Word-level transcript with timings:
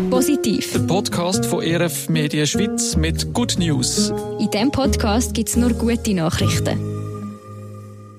Positiv. 0.00 0.72
Der 0.72 0.78
Podcast 0.78 1.44
von 1.44 1.62
ERF 1.62 2.08
Media 2.08 2.46
Schweiz 2.46 2.96
mit 2.96 3.34
Good 3.34 3.58
News. 3.58 4.10
In 4.38 4.50
diesem 4.50 4.70
Podcast 4.70 5.34
gibt 5.34 5.50
es 5.50 5.56
nur 5.56 5.74
gute 5.74 6.14
Nachrichten. 6.14 6.78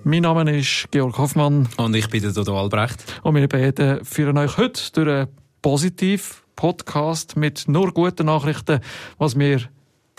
Mein 0.04 0.21
Name 0.21 0.55
ist 0.55 0.86
Georg 0.91 1.17
Hoffmann. 1.17 1.67
Und 1.78 1.96
ich 1.96 2.07
bin 2.09 2.21
der 2.21 2.31
Dodo 2.31 2.59
Albrecht. 2.59 3.04
Und 3.23 3.33
wir 3.33 3.47
beiden 3.47 4.05
führen 4.05 4.38
euch 4.38 4.55
heute 4.57 4.91
durch 4.91 5.07
einen 5.07 5.28
positiv 5.63 6.44
Podcast 6.56 7.38
mit 7.38 7.67
nur 7.67 7.92
guten 7.92 8.28
Nachrichten, 8.28 8.79
was 9.17 9.40
wir 9.40 9.62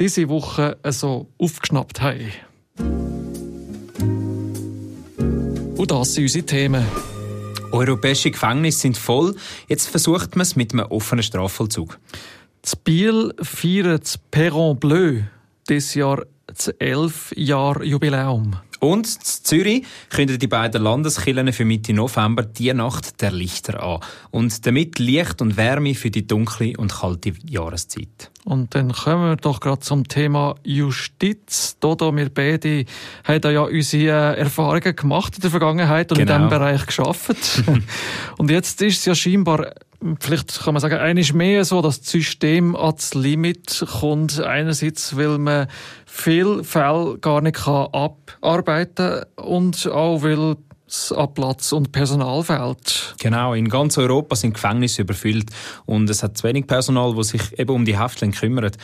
diese 0.00 0.28
Woche 0.28 0.76
so 0.88 1.28
aufgeschnappt 1.38 2.00
haben. 2.00 2.32
Und 5.76 5.88
das 5.88 6.14
sind 6.14 6.24
unsere 6.24 6.46
Themen. 6.46 6.84
Europäische 7.74 8.30
Gefängnisse 8.30 8.78
sind 8.78 8.96
voll. 8.96 9.34
Jetzt 9.68 9.88
versucht 9.88 10.36
man 10.36 10.42
es 10.42 10.54
mit 10.54 10.72
einem 10.72 10.86
offenen 10.86 11.24
Strafvollzug. 11.24 11.98
Das 12.62 12.76
Biel 12.76 13.34
feiert 13.42 14.04
das 14.04 14.16
Perron 14.16 14.78
Bleu 14.78 15.22
dieses 15.68 15.94
Jahr 15.94 16.24
das 16.46 16.68
11 16.68 17.32
Jahr 17.36 17.82
Jubiläum. 17.82 18.56
Und 18.78 19.06
in 19.06 19.20
Zürich 19.22 19.84
kündigen 20.10 20.38
die 20.38 20.46
beiden 20.46 20.82
Landeskirchen 20.82 21.52
für 21.52 21.64
Mitte 21.64 21.92
November 21.92 22.44
die 22.44 22.72
Nacht 22.72 23.20
der 23.20 23.32
Lichter 23.32 23.82
an. 23.82 24.00
Und 24.30 24.66
damit 24.66 24.98
Licht 25.00 25.42
und 25.42 25.56
Wärme 25.56 25.94
für 25.94 26.10
die 26.10 26.26
dunkle 26.26 26.74
und 26.76 26.92
kalte 26.92 27.32
Jahreszeit. 27.48 28.30
Und 28.44 28.74
dann 28.74 28.92
kommen 28.92 29.30
wir 29.30 29.36
doch 29.36 29.60
gerade 29.60 29.80
zum 29.80 30.06
Thema 30.06 30.54
Justiz. 30.64 31.78
Dodo, 31.80 32.14
wir 32.14 32.28
beide 32.28 32.84
haben 33.24 33.52
ja 33.52 33.62
unsere 33.62 34.36
Erfahrungen 34.36 34.94
gemacht 34.94 35.36
in 35.36 35.40
der 35.40 35.50
Vergangenheit 35.50 36.12
und 36.12 36.18
genau. 36.18 36.34
in 36.34 36.38
diesem 36.42 36.50
Bereich 36.50 36.84
geschafft. 36.84 37.64
und 38.36 38.50
jetzt 38.50 38.82
ist 38.82 38.98
es 38.98 39.04
ja 39.06 39.14
scheinbar 39.14 39.72
vielleicht 40.20 40.62
kann 40.62 40.74
man 40.74 40.80
sagen, 40.80 40.96
eines 40.96 41.32
mehr 41.32 41.64
so, 41.64 41.80
dass 41.80 42.00
das 42.00 42.10
System 42.10 42.76
ans 42.76 43.14
Limit 43.14 43.84
kommt. 44.00 44.40
Einerseits, 44.40 45.16
weil 45.16 45.38
man 45.38 45.66
viel 46.04 46.62
Fälle 46.62 47.18
gar 47.18 47.40
nicht 47.40 47.56
kann 47.56 47.88
abarbeiten 47.92 49.22
und 49.36 49.86
auch 49.86 50.22
weil 50.22 50.56
es 50.86 51.12
an 51.12 51.32
Platz 51.34 51.72
und 51.72 51.92
Personal 51.92 52.42
fehlt. 52.42 53.14
Genau, 53.18 53.54
in 53.54 53.68
ganz 53.68 53.98
Europa 53.98 54.36
sind 54.36 54.54
Gefängnisse 54.54 55.02
überfüllt 55.02 55.50
und 55.86 56.08
es 56.10 56.22
hat 56.22 56.36
zu 56.36 56.44
wenig 56.44 56.66
Personal, 56.66 57.14
das 57.14 57.28
sich 57.28 57.58
eben 57.58 57.74
um 57.74 57.84
die 57.84 57.98
Häftlinge 57.98 58.34
kümmert. 58.34 58.76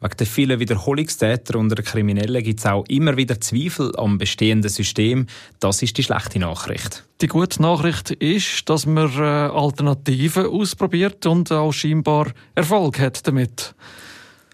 Wegen 0.00 0.16
der 0.18 0.26
vielen 0.26 0.60
Wiederholungstäter 0.60 1.58
unter 1.58 1.74
den 1.74 1.84
Kriminellen 1.84 2.44
gibt 2.44 2.60
es 2.60 2.66
auch 2.66 2.84
immer 2.88 3.16
wieder 3.16 3.40
Zweifel 3.40 3.96
am 3.96 4.18
bestehenden 4.18 4.70
System. 4.70 5.26
Das 5.58 5.82
ist 5.82 5.96
die 5.96 6.02
schlechte 6.02 6.38
Nachricht. 6.38 7.04
Die 7.22 7.28
gute 7.28 7.62
Nachricht 7.62 8.10
ist, 8.10 8.68
dass 8.68 8.84
man 8.84 9.10
äh, 9.16 9.22
Alternativen 9.22 10.46
ausprobiert 10.46 11.24
und 11.24 11.50
auch 11.50 11.72
scheinbar 11.72 12.32
Erfolg 12.54 13.00
hat 13.00 13.26
damit. 13.26 13.74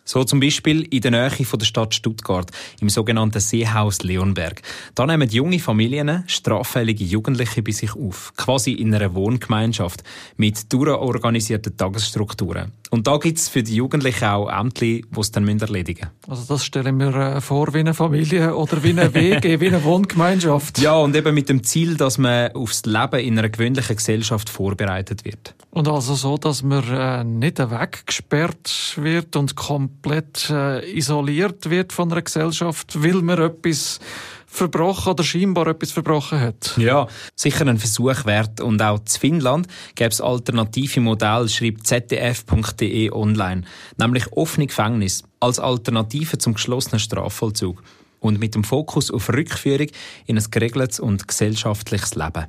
So 0.05 0.25
zum 0.25 0.41
Beispiel 0.41 0.83
in 0.91 1.01
der 1.01 1.11
Nähe 1.13 1.31
von 1.45 1.59
der 1.59 1.67
Stadt 1.67 1.95
Stuttgart, 1.95 2.51
im 2.81 2.89
sogenannten 2.89 3.41
Seehaus 3.41 4.03
Leonberg. 4.03 4.61
Da 4.95 5.07
nehmen 5.07 5.29
junge 5.29 5.59
Familien 5.59 6.25
straffällige 6.27 7.05
Jugendliche 7.05 7.63
bei 7.63 7.73
sich 7.73 7.95
auf, 7.95 8.33
quasi 8.37 8.73
in 8.73 8.95
einer 8.95 9.15
Wohngemeinschaft 9.15 10.03
mit 10.37 10.73
durchorganisierten 10.73 11.77
Tagesstrukturen. 11.77 12.73
Und 12.91 13.07
da 13.07 13.17
gibt 13.17 13.39
es 13.39 13.49
für 13.49 13.63
die 13.63 13.77
Jugendlichen 13.77 14.25
auch 14.25 14.49
Ämter, 14.51 14.81
die 14.81 15.05
es 15.19 15.31
dann 15.31 15.49
erledigen 15.49 16.09
müssen. 16.27 16.31
Also 16.31 16.55
das 16.55 16.65
stelle 16.65 16.91
ich 16.91 16.95
mir 16.95 17.15
äh, 17.15 17.41
vor 17.41 17.73
wie 17.73 17.79
eine 17.79 17.95
Familie 17.95 18.55
oder 18.55 18.83
wie 18.83 18.91
eine 18.91 19.15
WG, 19.15 19.61
wie 19.61 19.69
eine 19.69 19.83
Wohngemeinschaft. 19.85 20.79
Ja, 20.79 20.97
und 20.97 21.17
eben 21.17 21.35
mit 21.35 21.49
dem 21.49 21.63
Ziel, 21.63 21.97
dass 21.97 22.19
man 22.19 22.53
aufs 22.53 22.85
Leben 22.85 23.21
in 23.21 23.39
einer 23.39 23.49
gewöhnlichen 23.49 23.97
Gesellschaft 23.97 24.51
vorbereitet 24.51 25.25
wird. 25.25 25.55
Und 25.75 25.89
also 25.89 26.15
so, 26.15 26.37
dass 26.37 26.63
man 26.63 26.85
äh, 26.87 27.25
nicht 27.25 27.59
weggesperrt 27.59 28.93
wird 28.97 29.37
und 29.37 29.57
komplett 29.57 30.51
äh, 30.51 30.85
isoliert 30.95 31.71
wird 31.71 31.95
von 31.95 32.13
einer 32.13 32.21
Gesellschaft, 32.21 33.03
weil 33.03 33.23
man 33.23 33.39
etwas 33.39 33.99
verbrochen 34.47 35.13
oder 35.13 35.25
scheinbar 35.25 35.69
etwas 35.69 35.93
verbrochen 35.93 36.41
hat. 36.41 36.77
Ja, 36.77 37.07
sicher 37.35 37.67
ein 37.67 37.79
Versuch 37.79 38.27
wert. 38.27 38.61
Und 38.61 38.83
auch 38.83 38.99
zu 39.05 39.19
Finnland 39.19 39.67
gäbe 39.95 40.11
es 40.11 40.21
alternative 40.21 41.01
Modelle, 41.01 41.49
schreibt 41.49 41.87
zdf.de 41.87 43.11
online, 43.11 43.63
nämlich 43.97 44.31
offene 44.33 44.67
Gefängnis 44.67 45.25
als 45.41 45.59
Alternative 45.59 46.37
zum 46.37 46.53
geschlossenen 46.53 47.01
Strafvollzug 47.01 47.83
und 48.21 48.39
mit 48.39 48.55
dem 48.55 48.63
Fokus 48.63 49.11
auf 49.11 49.31
Rückführung 49.31 49.89
in 50.27 50.37
ein 50.37 50.45
geregeltes 50.51 51.01
und 51.01 51.27
gesellschaftliches 51.27 52.15
Leben. 52.15 52.47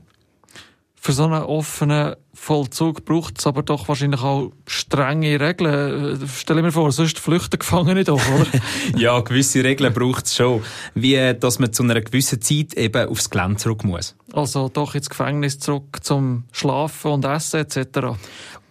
Für 1.06 1.12
so 1.12 1.26
einen 1.26 1.44
offenen 1.44 2.16
Vollzug 2.34 3.04
braucht 3.04 3.38
es 3.38 3.46
aber 3.46 3.62
doch 3.62 3.90
wahrscheinlich 3.90 4.22
auch 4.22 4.54
strenge 4.66 5.38
Regeln. 5.38 6.18
Stell 6.34 6.62
mir 6.62 6.72
vor, 6.72 6.94
sonst 6.94 7.20
flüchten 7.20 7.60
Gefangene 7.60 8.06
doch, 8.06 8.22
oder? 8.34 8.48
ja, 8.98 9.20
gewisse 9.20 9.66
Regeln 9.66 9.94
braucht 9.94 10.28
es 10.28 10.36
schon. 10.38 10.62
Wie, 10.96 11.34
dass 11.38 11.60
man 11.60 11.74
zu 11.74 11.84
einer 11.84 12.00
gewissen 12.00 12.42
Zeit 12.42 12.76
eben 12.76 13.10
aufs 13.10 13.30
Gelände 13.30 13.58
zurück 13.58 13.84
muss. 13.84 14.16
Also 14.32 14.70
doch 14.70 14.96
ins 14.96 15.10
Gefängnis 15.10 15.60
zurück 15.60 15.98
zum 16.04 16.46
Schlafen 16.54 17.12
und 17.12 17.26
Essen 17.26 17.60
etc. 17.60 18.18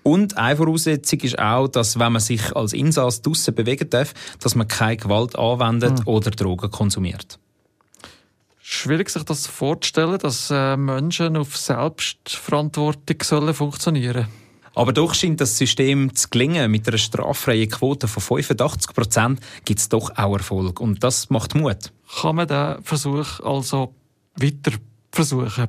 Und 0.02 0.38
eine 0.38 0.56
Voraussetzung 0.56 1.20
ist 1.20 1.38
auch, 1.38 1.68
dass 1.68 1.98
wenn 1.98 2.12
man 2.12 2.22
sich 2.22 2.56
als 2.56 2.72
Insass 2.72 3.20
draussen 3.20 3.54
bewegen 3.54 3.90
darf, 3.90 4.14
dass 4.40 4.54
man 4.54 4.68
keine 4.68 4.96
Gewalt 4.96 5.38
anwendet 5.38 5.98
mhm. 5.98 6.06
oder 6.06 6.30
Drogen 6.30 6.70
konsumiert 6.70 7.38
schwierig, 8.82 9.10
sich 9.10 9.24
das 9.24 9.46
vorzustellen, 9.46 10.18
dass 10.18 10.50
äh, 10.50 10.76
Menschen 10.76 11.36
auf 11.36 11.56
Selbstverantwortung 11.56 13.16
sollen 13.22 13.54
funktionieren 13.54 14.28
aber 14.74 14.92
doch 14.92 15.14
scheint 15.14 15.40
das 15.40 15.56
System 15.56 16.14
zu 16.14 16.28
gelingen. 16.30 16.70
Mit 16.70 16.88
einer 16.88 16.98
straffreien 16.98 17.68
Quote 17.68 18.08
von 18.08 18.22
85 18.22 18.94
Prozent 18.94 19.40
gibt 19.64 19.80
es 19.80 19.88
doch 19.88 20.10
auch 20.16 20.36
Erfolg. 20.36 20.80
Und 20.80 21.04
das 21.04 21.30
macht 21.30 21.54
Mut. 21.54 21.92
Kann 22.20 22.36
man 22.36 22.48
diesen 22.48 22.82
Versuch 22.82 23.40
also 23.40 23.94
weiter 24.36 24.72
versuchen? 25.10 25.68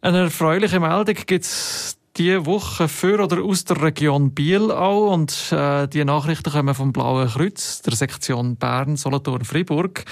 Eine 0.00 0.18
erfreuliche 0.20 0.80
Meldung 0.80 1.16
gibt 1.26 1.44
es 1.44 1.98
diese 2.16 2.46
Woche 2.46 2.88
für 2.88 3.22
oder 3.22 3.42
aus 3.42 3.64
der 3.64 3.82
Region 3.82 4.32
Biel 4.32 4.70
auch. 4.70 5.12
Und 5.12 5.52
äh, 5.52 5.86
die 5.86 6.04
Nachrichten 6.04 6.50
kommen 6.50 6.74
vom 6.74 6.92
Blauen 6.92 7.28
Kreuz, 7.28 7.82
der 7.82 7.94
Sektion 7.94 8.56
Bern, 8.56 8.96
Solothurn, 8.96 9.44
Fribourg. 9.44 10.04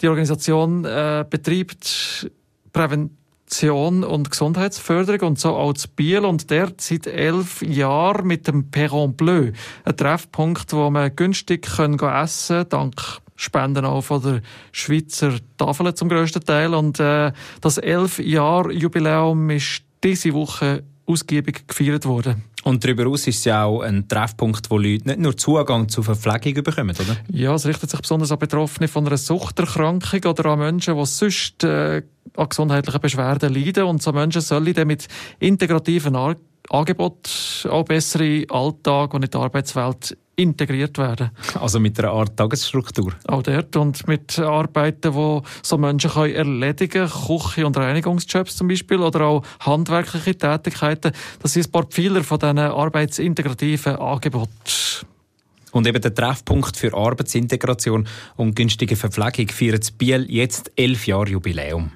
Die 0.00 0.08
Organisation 0.08 0.84
äh, 0.84 1.24
betreibt 1.28 2.30
Prävention 2.72 4.04
und 4.04 4.30
Gesundheitsförderung 4.30 5.28
und 5.28 5.38
so 5.38 5.50
auch 5.50 5.74
Biel 5.96 6.24
und 6.24 6.50
der 6.50 6.72
seit 6.78 7.06
elf 7.06 7.62
Jahren 7.62 8.26
mit 8.26 8.48
dem 8.48 8.70
Perron 8.70 9.14
Bleu. 9.14 9.52
Ein 9.84 9.96
Treffpunkt, 9.96 10.72
wo 10.72 10.90
man 10.90 11.14
günstig 11.14 11.62
können 11.76 11.98
essen 11.98 12.56
kann, 12.56 12.68
dank 12.68 12.94
Spenden 13.36 13.84
auch 13.84 14.02
von 14.02 14.22
der 14.22 14.40
Schweizer 14.72 15.32
Tafel 15.56 15.94
zum 15.94 16.08
grössten 16.08 16.44
Teil. 16.44 16.74
Und 16.74 17.00
äh, 17.00 17.32
das 17.60 17.78
elf 17.78 18.18
Jahr 18.18 18.70
Jubiläum 18.70 19.50
ist 19.50 19.82
diese 20.02 20.32
Woche 20.32 20.84
ausgiebig 21.06 21.66
gefeiert 21.66 22.06
worden. 22.06 22.44
Und 22.64 22.82
darüber 22.82 23.04
hinaus 23.04 23.26
ist 23.26 23.38
es 23.38 23.44
ja 23.44 23.64
auch 23.64 23.82
ein 23.82 24.08
Treffpunkt, 24.08 24.70
wo 24.70 24.78
Leute 24.78 25.06
nicht 25.08 25.18
nur 25.20 25.36
Zugang 25.36 25.88
zur 25.88 26.02
Verpflegung 26.02 26.64
bekommen, 26.64 26.96
oder? 26.98 27.16
Ja, 27.30 27.54
es 27.54 27.66
richtet 27.66 27.90
sich 27.90 28.00
besonders 28.00 28.32
an 28.32 28.38
Betroffene 28.38 28.88
von 28.88 29.06
einer 29.06 29.18
Suchterkrankung 29.18 30.24
oder 30.24 30.46
an 30.46 30.58
Menschen, 30.58 30.96
die 30.96 31.06
sonst 31.06 31.62
äh, 31.62 32.02
an 32.36 32.48
gesundheitlichen 32.48 33.00
Beschwerden 33.00 33.54
leiden. 33.54 33.84
Und 33.84 34.02
so 34.02 34.12
Menschen 34.12 34.40
sollen 34.40 34.72
dann 34.72 34.88
mit 34.88 35.06
integrativen 35.40 36.16
Angebot 36.70 37.66
auch 37.68 37.84
bessere 37.84 38.46
Alltag 38.48 39.12
und 39.12 39.24
in 39.24 39.30
die 39.30 39.36
Arbeitswelt 39.36 40.16
integriert 40.36 40.98
werden. 40.98 41.30
Also 41.60 41.80
mit 41.80 41.98
einer 41.98 42.12
Art 42.12 42.36
Tagesstruktur? 42.36 43.12
Auch 43.26 43.42
dort 43.42 43.76
und 43.76 44.06
mit 44.08 44.38
Arbeiten, 44.38 45.12
die 45.12 45.40
so 45.62 45.78
Menschen 45.78 46.10
können 46.10 46.34
erledigen 46.34 47.08
können, 47.08 47.40
Küche- 47.40 47.66
und 47.66 47.76
Reinigungsjobs 47.76 48.56
zum 48.56 48.68
Beispiel 48.68 49.00
oder 49.00 49.22
auch 49.22 49.42
handwerkliche 49.60 50.36
Tätigkeiten. 50.36 51.12
Das 51.40 51.52
sind 51.52 51.66
ein 51.66 51.72
paar 51.72 51.84
Pfeiler 51.84 52.22
von 52.22 52.38
diesen 52.38 52.58
arbeitsintegrativen 52.58 53.96
Angeboten. 53.96 54.50
Und 55.72 55.88
eben 55.88 56.00
der 56.00 56.14
Treffpunkt 56.14 56.76
für 56.76 56.94
Arbeitsintegration 56.94 58.06
und 58.36 58.54
günstige 58.54 58.94
Verpflegung 58.94 59.48
feiert 59.48 59.98
Biel 59.98 60.24
jetzt 60.30 60.70
elf 60.76 61.06
Jahre 61.06 61.30
Jubiläum. 61.30 61.90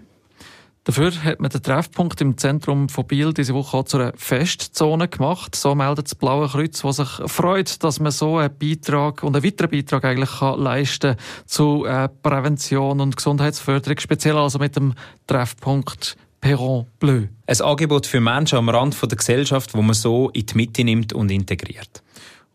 Dafür 0.89 1.13
hat 1.23 1.39
man 1.39 1.51
den 1.51 1.63
Treffpunkt 1.63 2.19
im 2.23 2.39
Zentrum 2.39 2.89
von 2.89 3.07
Biel 3.07 3.35
diese 3.35 3.53
Woche 3.53 3.77
auch 3.77 3.85
zu 3.85 3.99
einer 3.99 4.15
Festzone 4.17 5.07
gemacht. 5.07 5.55
So 5.55 5.75
meldet 5.75 6.07
das 6.07 6.15
Blaue 6.15 6.49
Kreuz, 6.49 6.83
was 6.83 6.97
sich 6.97 7.09
freut, 7.27 7.85
dass 7.85 8.01
man 8.01 8.11
so 8.11 8.39
einen 8.39 8.57
Beitrag 8.59 9.23
und 9.23 9.37
einen 9.37 9.45
weiteren 9.45 9.71
Beitrag 9.71 10.07
eigentlich 10.07 10.31
kann 10.39 10.59
leisten 10.59 11.17
zu 11.45 11.85
äh, 11.85 12.09
Prävention 12.23 13.03
und 13.03 13.19
Gesundheitsförderung, 13.19 13.99
speziell 13.99 14.39
also 14.39 14.59
mit 14.59 14.77
dem 14.77 14.95
Treffpunkt 15.27 16.17
Perron 16.41 16.87
Bleu. 16.99 17.27
Ein 17.47 17.61
Angebot 17.61 18.07
für 18.07 18.21
Menschen 18.21 18.57
am 18.57 18.71
Rand 18.71 18.97
der 18.99 19.19
Gesellschaft, 19.19 19.75
wo 19.75 19.83
man 19.83 19.93
so 19.93 20.31
in 20.31 20.47
die 20.47 20.55
Mitte 20.55 20.85
nimmt 20.85 21.13
und 21.13 21.31
integriert. 21.31 22.03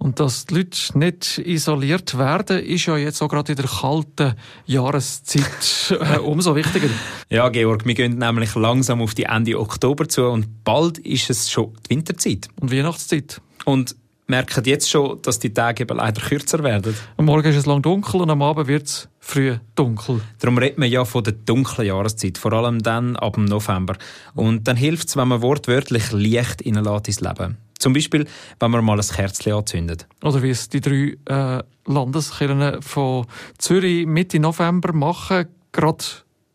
Und 0.04 0.20
dass 0.20 0.46
die 0.46 0.56
Leute 0.56 1.00
nicht 1.00 1.38
isoliert 1.38 2.18
werden, 2.18 2.60
ist 2.60 2.88
ja 2.88 2.98
jetzt 2.98 3.22
auch 3.22 3.30
gerade 3.30 3.54
in 3.54 3.56
der 3.56 3.68
kalten 3.68 4.36
Jahreszeit 4.66 5.98
äh, 6.16 6.20
umso 6.20 6.58
wichtiger. 6.58 6.90
Ja, 7.30 7.48
Georg, 7.48 7.86
wir 7.86 7.94
gehen 7.94 8.18
nämlich 8.18 8.54
langsam 8.56 9.02
auf 9.02 9.16
die 9.16 9.24
Ende 9.24 9.58
Oktober 9.58 10.10
zu 10.10 10.26
und 10.26 10.66
bald 10.66 10.98
ist 10.98 11.30
es 11.30 11.50
schon 11.50 11.72
die 11.86 11.92
Winterzeit. 11.92 12.50
Und 12.60 12.74
Weihnachtszeit. 12.74 13.40
Und 13.64 13.96
merken 14.28 14.66
jetzt 14.66 14.90
schon, 14.90 15.22
dass 15.22 15.40
die 15.40 15.54
Tage 15.54 15.84
eben 15.84 15.96
leider 15.96 16.20
kürzer 16.20 16.62
werden. 16.66 16.94
Am 17.16 17.24
Morgen 17.24 17.48
ist 17.48 17.56
es 17.56 17.66
lang 17.66 17.82
dunkel 17.82 18.20
und 18.20 18.30
am 18.30 18.42
Abend 18.42 18.68
wird 18.68 18.88
es 18.88 19.08
früh 19.22 19.56
dunkel. 19.76 20.20
Darum 20.40 20.58
redet 20.58 20.80
man 20.80 20.90
ja 20.90 21.06
von 21.06 21.24
der 21.24 21.32
dunklen 21.32 21.88
Jahreszeit, 21.88 22.38
vor 22.38 22.52
allem 22.52 22.84
dann 22.84 23.16
ab 23.16 23.36
dem 23.36 23.46
November. 23.46 23.96
Und 24.36 24.68
dann 24.68 24.76
hilft 24.76 25.08
es, 25.08 25.16
wenn 25.16 25.30
man 25.30 25.42
wortwörtlich 25.42 26.12
Licht 26.12 26.66
reinlässt 26.66 27.08
ins 27.08 27.22
Leben. 27.22 27.58
Zum 27.84 27.92
Beispiel, 27.92 28.26
wenn 28.62 28.72
man 28.72 28.86
mal 28.86 28.98
ein 28.98 29.06
Kerzchen 29.06 29.52
anzündet. 29.52 30.08
Oder 30.24 30.42
wie 30.42 30.52
es 30.52 30.70
die 30.70 30.80
drei 30.80 31.18
äh, 31.26 31.64
Landeskirchen 31.86 32.82
von 32.82 33.26
Zürich 33.58 34.08
Mitte 34.08 34.40
November 34.40 34.94
machen, 34.94 35.48
gerade 35.74 36.06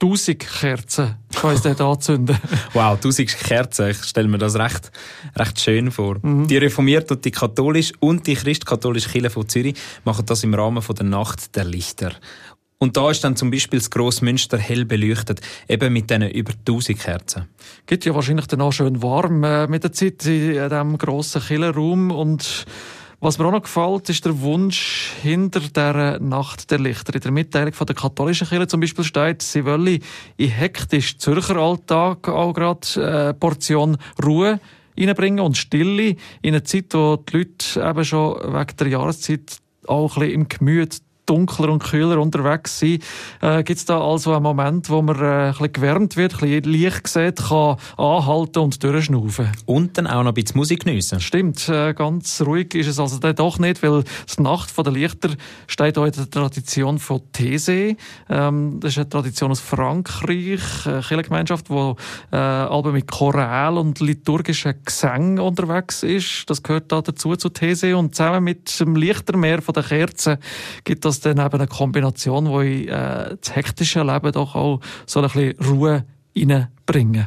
1000 0.00 0.38
Kerzen 0.38 1.16
kann 1.34 1.54
ich 1.54 1.60
dort 1.60 1.82
anzünden. 1.82 2.38
wow, 2.72 2.94
1000 2.94 3.28
Kerzen, 3.28 3.90
ich 3.90 4.04
stelle 4.04 4.26
mir 4.26 4.38
das 4.38 4.54
recht, 4.54 4.90
recht 5.36 5.60
schön 5.60 5.90
vor. 5.90 6.16
Mhm. 6.22 6.46
Die 6.46 6.56
reformierte 6.56 7.12
und 7.12 7.25
die 7.26 7.30
katholische 7.30 7.92
und 8.00 8.26
die 8.26 8.34
christkatholische 8.34 9.10
Kirche 9.10 9.28
von 9.28 9.46
Zürich 9.46 9.76
machen 10.04 10.25
das 10.25 10.44
im 10.44 10.54
Rahmen 10.54 10.80
von 10.80 10.96
der 10.96 11.04
Nacht 11.04 11.54
der 11.56 11.64
Lichter. 11.64 12.12
Und 12.80 12.96
da 12.96 13.10
ist 13.10 13.25
dann 13.25 13.34
zum 13.34 13.50
Beispiel 13.50 13.80
das 13.80 13.90
Grossmünster 13.90 14.56
hell 14.56 14.84
beleuchtet, 14.84 15.40
eben 15.69 15.92
mit 15.92 16.10
diesen 16.10 16.30
über 16.30 16.52
1000 16.52 16.98
Kerzen. 16.98 17.48
Gibt 17.86 18.04
ja 18.04 18.14
wahrscheinlich 18.14 18.46
dann 18.46 18.60
auch 18.60 18.72
schön 18.72 19.02
warm 19.02 19.42
äh, 19.42 19.66
mit 19.66 19.82
der 19.82 19.92
Zeit 19.92 20.25
in 20.26 20.52
diesem 20.52 20.96
grossen 20.96 21.42
Killerraum 21.42 22.12
und 22.12 22.66
was 23.20 23.36
mir 23.36 23.46
auch 23.46 23.52
noch 23.52 23.62
gefällt, 23.62 24.08
ist 24.10 24.25
der 24.25 24.40
Wunsch 24.42 25.10
hinter 25.22 25.58
der 25.58 26.20
Nacht 26.20 26.70
der 26.70 26.78
Lichter. 26.78 27.12
In 27.16 27.20
der 27.20 27.32
Mitteilung 27.32 27.72
von 27.72 27.88
der 27.88 27.96
katholischen 27.96 28.46
Kirche 28.46 28.69
zum 28.69 28.80
Beispiel 28.80 29.02
steht, 29.02 29.42
sie 29.42 29.64
wollen 29.64 29.98
in 30.36 30.48
hektisch 30.48 31.19
Zürcher 31.19 31.56
Alltag 31.56 32.28
auch 32.28 32.52
gerade 32.52 32.86
eine 32.94 33.34
Portion 33.34 33.96
Ruhe 34.25 34.60
reinbringen 34.96 35.40
und 35.40 35.56
Stille 35.56 36.14
in 36.42 36.54
einer 36.54 36.62
Zeit, 36.62 36.94
wo 36.94 37.16
die 37.16 37.38
Leute 37.38 37.90
eben 37.90 38.04
schon 38.04 38.36
wegen 38.36 38.76
der 38.78 38.86
Jahreszeit 38.86 39.58
auch 39.88 40.16
ein 40.16 40.20
bisschen 40.20 40.34
im 40.34 40.48
Gemüt 40.48 40.98
dunkler 41.28 41.70
und 41.70 41.82
kühler 41.82 42.19
unterwegs 42.20 42.80
sein. 42.80 42.98
Äh, 43.40 43.62
Gibt 43.62 43.78
es 43.78 43.84
da 43.84 44.00
also 44.00 44.32
einen 44.32 44.42
Moment, 44.42 44.88
wo 44.90 45.02
man 45.02 45.16
äh, 45.16 45.22
ein 45.22 45.50
bisschen 45.52 45.72
gewärmt 45.72 46.16
wird, 46.16 46.34
ein 46.34 46.38
bisschen 46.40 46.72
Licht 46.72 47.06
sieht, 47.06 47.36
kann 47.36 47.76
anhalten 47.96 48.60
und 48.60 48.82
durchschnaufen? 48.82 49.52
Und 49.66 49.98
dann 49.98 50.06
auch 50.06 50.22
noch 50.22 50.30
ein 50.30 50.34
bisschen 50.34 50.58
Musik 50.58 50.84
geniessen. 50.84 51.20
Stimmt, 51.20 51.69
äh, 51.69 51.92
ganz 51.94 52.40
ruhig 52.44 52.75
ist 52.75 52.88
es 52.88 52.98
also 52.98 53.19
dann 53.19 53.36
doch 53.36 53.58
nicht, 53.58 53.82
weil 53.82 54.04
die 54.04 54.42
Nacht 54.42 54.76
der 54.78 54.92
Lichter 54.92 55.30
steht 55.66 55.98
auch 55.98 56.04
in 56.04 56.12
der 56.12 56.30
Tradition 56.30 56.98
von 56.98 57.20
These. 57.32 57.96
Ähm, 58.28 58.80
das 58.80 58.92
ist 58.92 58.98
eine 58.98 59.08
Tradition 59.08 59.50
aus 59.50 59.60
Frankreich, 59.60 60.86
eine 60.86 61.02
Kirchengemeinschaft, 61.02 61.69
die 61.69 61.94
äh, 62.32 62.36
aber 62.36 62.92
mit 62.92 63.10
Choral 63.10 63.76
und 63.78 64.00
liturgischen 64.00 64.75
Gesängen 64.84 65.38
unterwegs 65.38 66.02
ist. 66.02 66.48
Das 66.48 66.62
gehört 66.62 66.90
da 66.92 67.02
dazu 67.02 67.36
zu 67.36 67.48
These 67.48 67.96
und 67.96 68.14
zusammen 68.14 68.44
mit 68.44 68.78
dem 68.80 68.96
Lichtermeer 68.96 69.62
von 69.62 69.75
der 69.75 69.82
Kerzen 69.82 70.38
gibt 70.84 71.04
das 71.04 71.17
das 71.24 71.36
dann 71.36 71.44
eben 71.44 71.54
eine 71.54 71.66
Kombination, 71.66 72.46
die 72.46 72.84
in 72.84 72.88
äh, 72.88 73.36
das 73.40 73.54
hektische 73.54 74.02
Leben 74.02 74.32
doch 74.32 74.54
auch 74.54 74.80
so 75.06 75.20
ein 75.20 75.28
bisschen 75.28 75.54
Ruhe 75.64 76.04
reinbringen. 76.36 77.26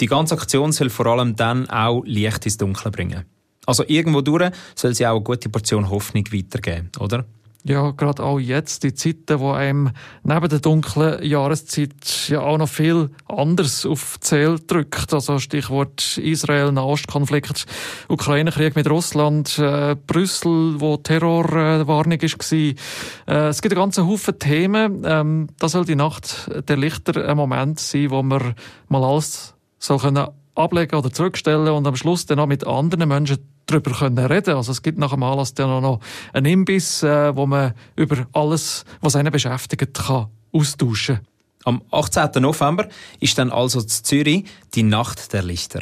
Die 0.00 0.06
ganze 0.06 0.34
Aktion 0.34 0.72
soll 0.72 0.90
vor 0.90 1.06
allem 1.06 1.36
dann 1.36 1.68
auch 1.70 2.02
Licht 2.04 2.44
ins 2.44 2.58
Dunkle 2.58 2.90
bringen. 2.90 3.24
Also 3.66 3.84
irgendwo 3.86 4.20
durch 4.20 4.50
soll 4.74 4.94
sie 4.94 5.06
auch 5.06 5.16
eine 5.16 5.24
gute 5.24 5.48
Portion 5.48 5.90
Hoffnung 5.90 6.24
weitergeben, 6.32 6.90
oder? 6.98 7.24
Ja, 7.68 7.90
gerade 7.90 8.22
auch 8.22 8.38
jetzt, 8.38 8.84
die 8.84 8.94
Zeiten, 8.94 9.40
wo 9.40 9.50
einem 9.50 9.90
neben 10.22 10.48
der 10.48 10.60
dunklen 10.60 11.20
Jahreszeit 11.24 12.28
ja 12.28 12.40
auch 12.40 12.58
noch 12.58 12.68
viel 12.68 13.10
anders 13.26 13.84
auf 13.84 14.20
Zähl 14.20 14.60
drückt. 14.64 15.12
Also 15.12 15.40
Stichwort 15.40 16.16
Israel, 16.16 16.70
Nahostkonflikt, 16.70 17.66
Ukraine-Krieg 18.08 18.76
mit 18.76 18.88
Russland, 18.88 19.58
äh, 19.58 19.96
Brüssel, 20.06 20.80
wo 20.80 20.96
Terrorwarnung 20.96 22.20
äh, 22.20 22.22
war. 22.22 23.34
Äh, 23.34 23.48
es 23.48 23.60
gibt 23.62 23.72
einen 23.74 23.82
ganzen 23.82 24.06
Haufen 24.06 24.38
Themen. 24.38 25.02
Ähm, 25.04 25.48
das 25.58 25.72
soll 25.72 25.84
die 25.84 25.96
Nacht 25.96 26.48
der 26.68 26.76
Lichter 26.76 27.28
ein 27.28 27.36
Moment 27.36 27.80
sein, 27.80 28.10
wo 28.12 28.22
man 28.22 28.54
mal 28.88 29.02
alles 29.02 29.54
soll 29.80 29.98
können 29.98 30.28
ablegen 30.54 30.96
oder 30.96 31.10
zurückstellen 31.10 31.68
und 31.68 31.86
am 31.86 31.96
Schluss 31.96 32.26
dann 32.26 32.38
auch 32.38 32.46
mit 32.46 32.64
anderen 32.64 33.08
Menschen 33.08 33.38
darüber 33.66 33.92
können 33.92 34.18
reden. 34.18 34.56
Also 34.56 34.72
es 34.72 34.82
gibt 34.82 34.98
nach 34.98 35.12
dem 35.12 35.22
Anlass 35.22 35.54
dann 35.54 35.70
auch 35.70 35.80
noch 35.80 36.00
einen 36.32 36.46
Imbiss, 36.46 37.02
äh, 37.02 37.34
wo 37.36 37.46
man 37.46 37.74
über 37.96 38.26
alles, 38.32 38.84
was 39.00 39.16
einen 39.16 39.32
beschäftigt, 39.32 39.94
kann 39.94 40.28
austauschen. 40.52 41.20
Am 41.64 41.82
18. 41.90 42.42
November 42.42 42.88
ist 43.20 43.38
dann 43.38 43.50
also 43.50 43.82
zu 43.82 44.02
Zürich 44.02 44.44
die 44.74 44.84
Nacht 44.84 45.32
der 45.32 45.42
Lichter. 45.42 45.80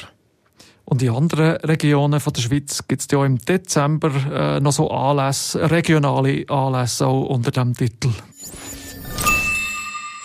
Und 0.86 1.02
in 1.02 1.10
anderen 1.10 1.56
Regionen 1.56 2.20
von 2.20 2.32
der 2.32 2.42
Schweiz 2.42 2.86
gibt 2.88 3.02
es 3.02 3.08
ja 3.10 3.24
im 3.24 3.38
Dezember 3.38 4.10
äh, 4.30 4.60
noch 4.60 4.72
so 4.72 4.90
Anlässe, 4.90 5.70
regionale 5.70 6.44
Anlässe 6.48 7.06
auch 7.06 7.26
unter 7.26 7.50
dem 7.50 7.74
Titel. 7.74 8.10